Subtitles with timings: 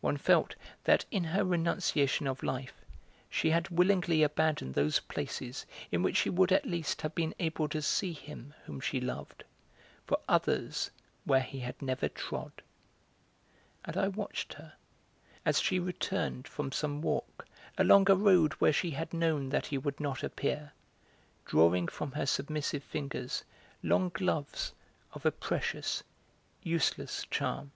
[0.00, 2.72] One felt that in her renunciation of life
[3.28, 7.68] she had willingly abandoned those places in which she would at least have been able
[7.68, 9.44] to see him whom she loved,
[10.06, 10.90] for others
[11.26, 12.62] where he had never trod.
[13.84, 14.72] And I watched her,
[15.44, 17.44] as she returned from some walk
[17.76, 20.72] along a road where she had known that he would not appear,
[21.44, 23.44] drawing from her submissive fingers
[23.82, 24.72] long gloves
[25.12, 26.02] of a precious,
[26.62, 27.72] useless charm.